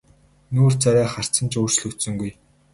[0.53, 2.31] Нүүр царай харц нь ч өөрчлөгдсөнгүй.